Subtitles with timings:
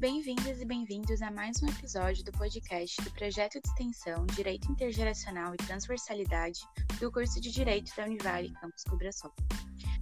[0.00, 5.52] Bem-vindas e bem-vindos a mais um episódio do podcast do projeto de extensão Direito Intergeracional
[5.52, 6.58] e Transversalidade
[6.98, 9.30] do curso de Direito da Univale Campus Cobração.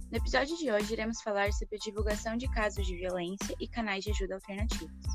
[0.09, 4.05] No episódio de hoje, iremos falar sobre a divulgação de casos de violência e canais
[4.05, 5.05] de ajuda alternativos.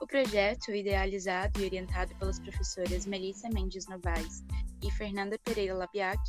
[0.00, 4.44] O projeto, idealizado e orientado pelas professoras Melissa Mendes Novaes
[4.84, 6.22] e Fernanda Pereira Labiac,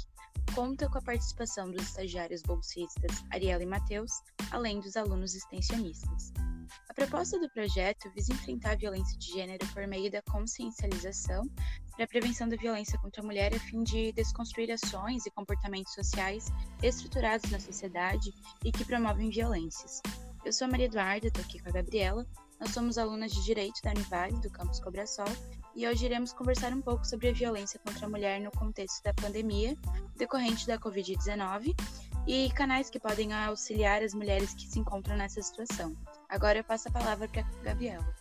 [0.55, 4.11] conta com a participação dos estagiários bolsistas Ariela e Matheus,
[4.49, 6.33] além dos alunos extensionistas.
[6.89, 11.47] A proposta do projeto visa enfrentar a violência de gênero por meio da consciencialização
[11.91, 15.93] para a prevenção da violência contra a mulher a fim de desconstruir ações e comportamentos
[15.93, 16.45] sociais
[16.81, 18.31] estruturados na sociedade
[18.63, 20.01] e que promovem violências.
[20.43, 22.25] Eu sou a Maria Eduarda, estou aqui com a Gabriela.
[22.59, 25.25] Nós somos alunas de Direito da Univale, do campus Cobrasol,
[25.75, 29.13] e hoje iremos conversar um pouco sobre a violência contra a mulher no contexto da
[29.13, 29.75] pandemia
[30.15, 31.73] decorrente da Covid-19
[32.27, 35.95] e canais que podem auxiliar as mulheres que se encontram nessa situação.
[36.29, 38.15] Agora eu passo a palavra para a Gabriela.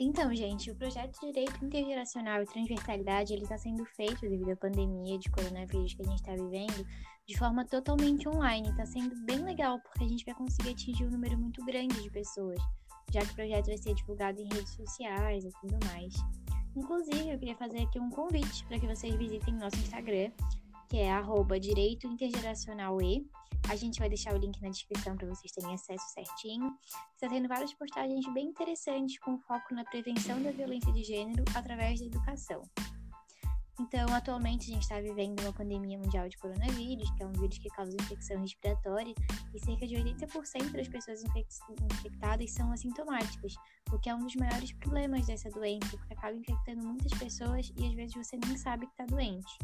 [0.00, 4.56] Então, gente, o projeto de Direito Intergeracional e Transversalidade ele está sendo feito devido à
[4.56, 6.86] pandemia de coronavírus que a gente está vivendo
[7.26, 8.68] de forma totalmente online.
[8.70, 12.10] Está sendo bem legal porque a gente vai conseguir atingir um número muito grande de
[12.10, 12.60] pessoas,
[13.12, 16.14] já que o projeto vai ser divulgado em redes sociais e tudo mais.
[16.76, 20.30] Inclusive, eu queria fazer aqui um convite para que vocês visitem nosso Instagram,
[20.88, 23.26] que é arroba Direito Intergeracional E.
[23.68, 26.74] A gente vai deixar o link na descrição para vocês terem acesso certinho.
[27.14, 32.00] Está tendo várias postagens bem interessantes com foco na prevenção da violência de gênero através
[32.00, 32.62] da educação.
[33.80, 37.58] Então, atualmente a gente está vivendo uma pandemia mundial de coronavírus, que é um vírus
[37.58, 39.14] que causa infecção respiratória,
[39.54, 43.54] e cerca de 80% das pessoas infectadas são assintomáticas,
[43.92, 47.86] o que é um dos maiores problemas dessa doença, porque acaba infectando muitas pessoas e
[47.86, 49.56] às vezes você nem sabe que está doente.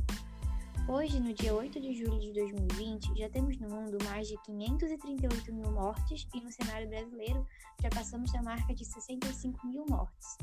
[0.86, 5.50] Hoje, no dia 8 de julho de 2020, já temos no mundo mais de 538
[5.50, 7.46] mil mortes e no cenário brasileiro
[7.82, 10.36] já passamos da marca de 65 mil mortes.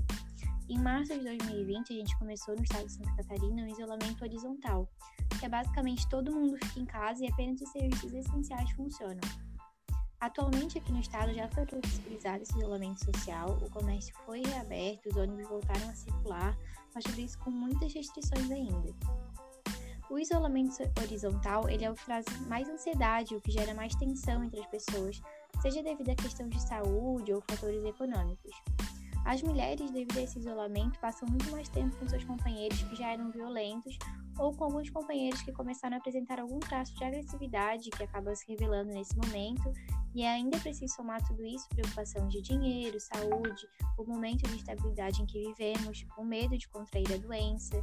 [0.67, 4.89] Em março de 2020, a gente começou no estado de Santa Catarina um isolamento horizontal,
[5.39, 9.21] que é basicamente todo mundo fica em casa e apenas os serviços essenciais funcionam.
[10.19, 15.15] Atualmente, aqui no estado já foi flexibilizado esse isolamento social, o comércio foi reaberto, os
[15.17, 16.57] ônibus voltaram a circular,
[16.95, 18.91] mas tudo isso com muitas restrições ainda.
[20.11, 24.43] O isolamento horizontal ele é o que traz mais ansiedade, o que gera mais tensão
[24.43, 25.21] entre as pessoas,
[25.61, 28.51] seja devido a questão de saúde ou fatores econômicos.
[29.23, 33.13] As mulheres, devido a esse isolamento, passam muito mais tempo com seus companheiros que já
[33.13, 33.97] eram violentos
[34.37, 38.45] ou com alguns companheiros que começaram a apresentar algum traço de agressividade que acaba se
[38.49, 39.71] revelando nesse momento,
[40.13, 43.65] e é ainda preciso somar tudo isso preocupação de dinheiro, saúde,
[43.97, 47.81] o momento de instabilidade em que vivemos, o medo de contrair a doença,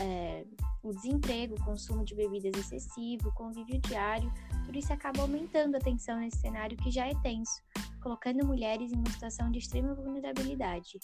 [0.00, 0.44] é,
[0.82, 4.32] o desemprego, o consumo de bebidas excessivo, o convívio diário,
[4.64, 7.62] tudo isso acaba aumentando a tensão nesse cenário que já é tenso,
[8.02, 10.98] colocando mulheres em uma situação de extrema vulnerabilidade.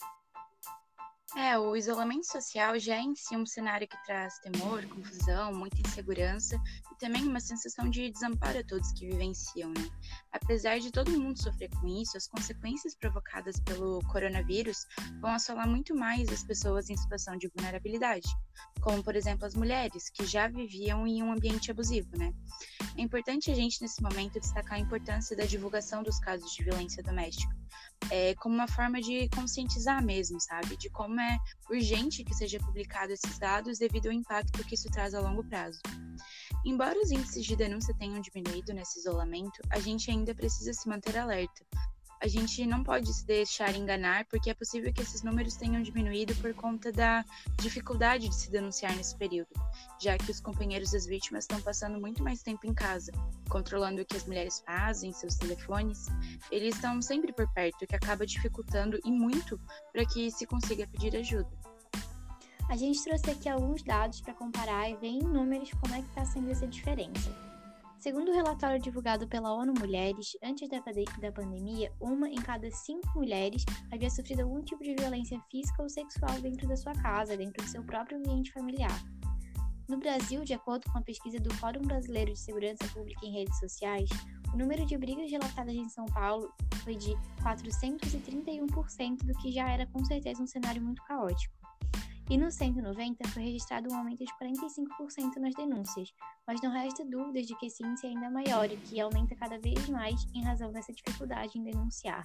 [1.37, 5.81] É, o isolamento social já é em si um cenário que traz temor, confusão, muita
[5.81, 6.57] insegurança
[6.93, 9.91] e também uma sensação de desamparo a todos que vivenciam, né?
[10.33, 14.87] Apesar de todo mundo sofrer com isso, as consequências provocadas pelo coronavírus
[15.21, 18.29] vão assolar muito mais as pessoas em situação de vulnerabilidade,
[18.81, 22.33] como, por exemplo, as mulheres, que já viviam em um ambiente abusivo, né?
[22.97, 27.03] É importante a gente, nesse momento, destacar a importância da divulgação dos casos de violência
[27.03, 27.53] doméstica,
[28.11, 30.77] é, como uma forma de conscientizar mesmo, sabe?
[30.77, 31.37] De como é
[31.69, 35.81] urgente que seja publicado esses dados devido ao impacto que isso traz a longo prazo.
[36.65, 41.19] Embora os índices de denúncia tenham diminuído nesse isolamento, a gente ainda precisa se manter
[41.19, 41.67] alerta,
[42.25, 46.35] a gente não pode se deixar enganar, porque é possível que esses números tenham diminuído
[46.37, 47.23] por conta da
[47.61, 49.51] dificuldade de se denunciar nesse período,
[50.01, 53.13] já que os companheiros das vítimas estão passando muito mais tempo em casa,
[53.51, 56.07] controlando o que as mulheres fazem, seus telefones.
[56.51, 59.61] Eles estão sempre por perto, o que acaba dificultando e muito
[59.93, 61.53] para que se consiga pedir ajuda.
[62.71, 66.09] A gente trouxe aqui alguns dados para comparar e ver em números como é que
[66.09, 67.44] está sendo essa diferença.
[68.05, 73.09] Segundo o relatório divulgado pela ONU Mulheres, antes da, da pandemia, uma em cada cinco
[73.15, 77.65] mulheres havia sofrido algum tipo de violência física ou sexual dentro da sua casa, dentro
[77.65, 78.93] do seu próprio ambiente familiar.
[79.89, 83.59] No Brasil, de acordo com a pesquisa do Fórum Brasileiro de Segurança Pública em Redes
[83.59, 84.11] Sociais,
[84.53, 86.53] o número de brigas relatadas em São Paulo
[86.85, 91.64] foi de 431% do que já era com certeza um cenário muito caótico.
[92.31, 96.13] E no 190 foi registrado um aumento de 45% nas denúncias,
[96.47, 99.59] mas não resta dúvidas de que esse índice é ainda maior e que aumenta cada
[99.59, 102.23] vez mais em razão dessa dificuldade em denunciar.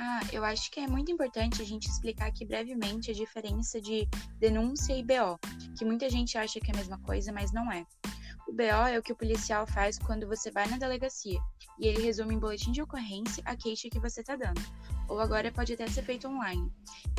[0.00, 4.08] Ah, eu acho que é muito importante a gente explicar aqui brevemente a diferença de
[4.38, 5.36] denúncia e BO,
[5.76, 7.84] que muita gente acha que é a mesma coisa, mas não é.
[8.46, 11.40] O BO é o que o policial faz quando você vai na delegacia
[11.80, 14.60] e ele resume em boletim de ocorrência a queixa que você está dando.
[15.08, 16.70] Ou agora pode até ser feito online.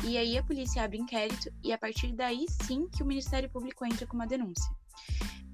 [0.04, 3.84] E aí a polícia abre inquérito e a partir daí sim que o Ministério Público
[3.84, 4.70] entra com uma denúncia.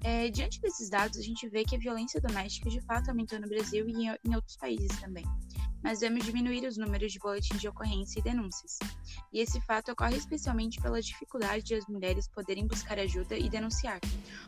[0.03, 3.47] É, diante desses dados, a gente vê que a violência doméstica de fato aumentou no
[3.47, 5.25] Brasil e em, em outros países também
[5.83, 8.79] mas devemos diminuir os números de boletins de ocorrência e denúncias.
[9.31, 13.99] E esse fato ocorre especialmente pela dificuldade de as mulheres poderem buscar ajuda e denunciar,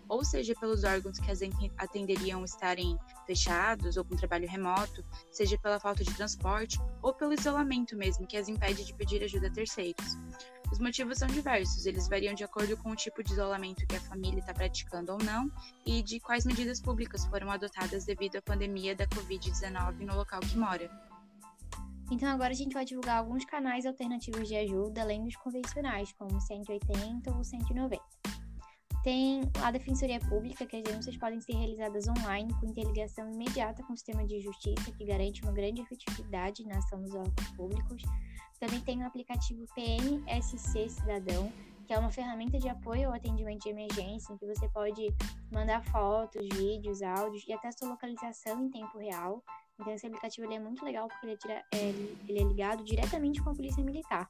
[0.08, 1.40] ou seja, pelos órgãos que as
[1.78, 7.96] atenderiam estarem fechados ou com trabalho remoto, seja pela falta de transporte ou pelo isolamento
[7.96, 10.18] mesmo, que as impede de pedir ajuda a terceiros.
[10.72, 14.02] Os motivos são diversos, eles variam de acordo com o tipo de isolamento que a
[14.02, 15.52] família está praticando ou não
[15.86, 20.58] e de quais medidas públicas foram adotadas devido à pandemia da Covid-19 no local que
[20.58, 21.09] mora.
[22.12, 26.42] Então agora a gente vai divulgar alguns canais alternativos de ajuda, além dos convencionais, como
[26.42, 28.04] 180 ou 190.
[29.04, 33.94] Tem a Defensoria Pública, que as denúncias podem ser realizadas online com interligação imediata com
[33.94, 38.02] o sistema de justiça, que garante uma grande efetividade na ação dos órgãos públicos.
[38.60, 41.50] Também tem o aplicativo PMSC Cidadão,
[41.88, 45.08] que é uma ferramenta de apoio ao atendimento de emergência, em que você pode
[45.52, 49.42] mandar fotos, vídeos, áudios e até sua localização em tempo real.
[49.80, 51.90] Então esse aplicativo ele é muito legal porque ele é, é,
[52.28, 54.30] ele é ligado diretamente com a polícia militar.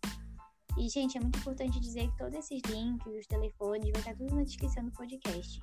[0.78, 4.36] E, gente, é muito importante dizer que todos esses links, os telefones, vai estar tudo
[4.36, 5.60] na descrição do podcast.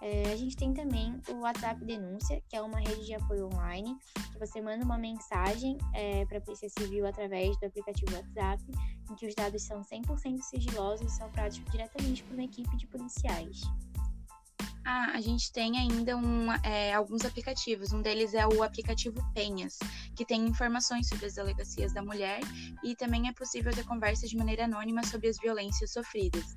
[0.00, 3.96] É, a gente tem também o WhatsApp Denúncia, que é uma rede de apoio online,
[4.32, 8.62] que você manda uma mensagem é, para a Polícia Civil através do aplicativo WhatsApp,
[9.10, 12.86] em que os dados são 100% sigilosos e são práticos diretamente por uma equipe de
[12.86, 13.60] policiais.
[14.90, 17.92] A gente tem ainda um, é, alguns aplicativos.
[17.92, 19.78] Um deles é o aplicativo Penhas,
[20.16, 22.40] que tem informações sobre as delegacias da mulher
[22.82, 26.56] e também é possível ter conversas de maneira anônima sobre as violências sofridas.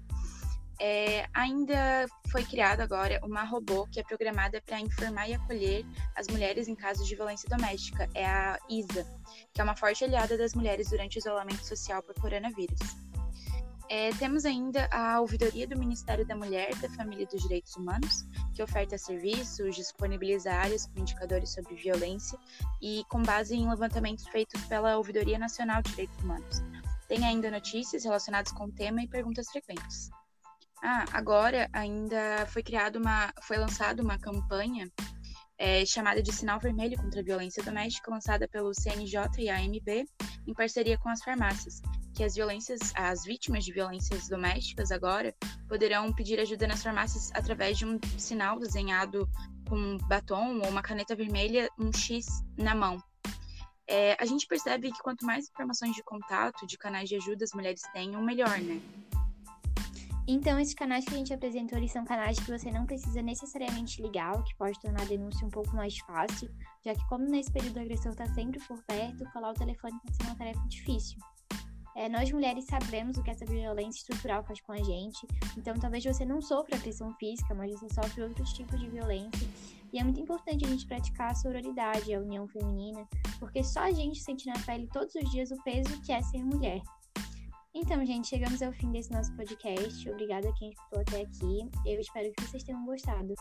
[0.80, 5.86] É, ainda foi criado agora uma robô que é programada para informar e acolher
[6.16, 8.10] as mulheres em casos de violência doméstica.
[8.16, 9.06] É a ISA,
[9.54, 12.80] que é uma forte aliada das mulheres durante o isolamento social por coronavírus.
[13.94, 18.24] É, temos ainda a ouvidoria do Ministério da Mulher, da Família e dos Direitos Humanos,
[18.56, 22.40] que oferta serviços, disponibiliza áreas com indicadores sobre violência
[22.82, 26.62] e com base em levantamentos feitos pela Ouvidoria Nacional de Direitos Humanos.
[27.10, 30.10] Tem ainda notícias relacionadas com o tema e perguntas frequentes.
[30.82, 34.90] Ah, agora ainda foi criado uma, foi lançada uma campanha
[35.58, 40.06] é, chamada de Sinal Vermelho contra a Violência Doméstica, lançada pelo CNJ e a AMB,
[40.48, 41.82] em parceria com as farmácias,
[42.22, 45.34] que as violências, as vítimas de violências domésticas agora
[45.68, 49.28] poderão pedir ajuda nas farmácias através de um sinal desenhado
[49.68, 53.02] com batom ou uma caneta vermelha, um X na mão.
[53.88, 57.54] É, a gente percebe que quanto mais informações de contato, de canais de ajuda as
[57.54, 58.80] mulheres tenham, melhor, né?
[60.28, 64.00] Então, esses canais que a gente apresentou, eles são canais que você não precisa necessariamente
[64.00, 66.52] ligar, o que pode tornar a denúncia um pouco mais fácil,
[66.86, 70.16] já que como nesse período o agressor está sempre por perto, falar o telefone pode
[70.16, 71.18] ser uma tarefa difícil.
[71.96, 75.28] É, nós mulheres sabemos o que essa violência estrutural faz com a gente,
[75.58, 79.48] então talvez você não sofra agressão física, mas você sofre outros tipos de violência.
[79.94, 83.06] E é muito importante a gente praticar a sororidade, a união feminina,
[83.40, 86.44] porque só a gente sente na pele todos os dias o peso que é ser
[86.44, 86.82] mulher.
[87.74, 90.10] Então, gente, chegamos ao fim desse nosso podcast.
[90.10, 91.70] Obrigada a quem escutou até aqui.
[91.86, 93.34] Eu espero que vocês tenham gostado.